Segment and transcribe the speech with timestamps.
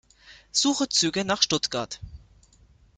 [0.51, 1.99] Suche Züge nach Stuttgart.